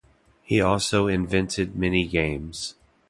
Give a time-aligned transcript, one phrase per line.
[0.41, 2.73] He also invented many games.